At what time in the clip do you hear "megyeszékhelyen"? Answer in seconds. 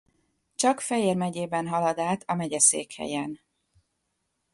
2.33-3.39